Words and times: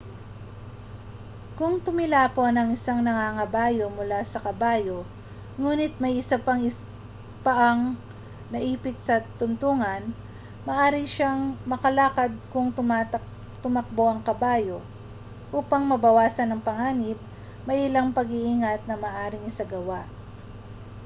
kung 1.57 1.75
tumilapon 1.85 2.53
ang 2.57 2.69
isang 2.77 2.99
nangangabayo 3.05 3.85
mula 3.97 4.19
sa 4.31 4.41
kabayo 4.45 4.97
ngunit 5.61 5.93
may 6.03 6.13
isa 6.21 6.37
isang 6.41 6.89
paang 7.45 7.81
naipit 8.53 8.97
sa 9.07 9.15
tuntungan 9.39 10.03
maaari 10.65 11.01
siyang 11.13 11.41
makaladkad 11.71 12.31
kung 12.53 12.67
tumakbo 13.65 14.03
ang 14.09 14.21
kabayo 14.29 14.77
upang 15.59 15.83
mabawasan 15.91 16.49
ang 16.51 16.61
panganib 16.67 17.17
may 17.69 17.77
ilang 17.87 18.09
pang-iingat 18.15 18.81
na 18.89 18.95
maaaring 19.03 19.45
isagawa 19.51 20.01